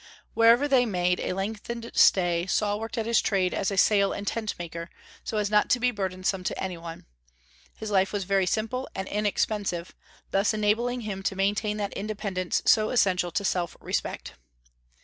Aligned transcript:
Whenever 0.33 0.67
they 0.67 0.83
made 0.83 1.19
a 1.19 1.33
lengthened 1.33 1.91
stay, 1.93 2.47
Saul 2.47 2.79
worked 2.79 2.97
at 2.97 3.05
his 3.05 3.21
trade 3.21 3.53
as 3.53 3.69
a 3.69 3.77
sail 3.77 4.13
and 4.13 4.25
tent 4.25 4.55
maker, 4.57 4.89
so 5.23 5.37
as 5.37 5.51
not 5.51 5.69
to 5.69 5.79
be 5.79 5.91
burdensome 5.91 6.43
to 6.45 6.57
any 6.57 6.75
one. 6.75 7.05
His 7.75 7.91
life 7.91 8.11
was 8.11 8.23
very 8.23 8.47
simple 8.47 8.89
and 8.95 9.07
inexpensive, 9.07 9.93
thus 10.31 10.55
enabling 10.55 11.01
him 11.01 11.21
to 11.21 11.35
maintain 11.35 11.77
that 11.77 11.93
independence 11.93 12.63
so 12.65 12.89
essential 12.89 13.29
to 13.29 13.45
self 13.45 13.77
respect. 13.79 14.33